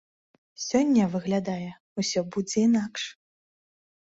[0.67, 1.67] Сёння, выглядае,
[2.05, 3.03] усё будзе інакш.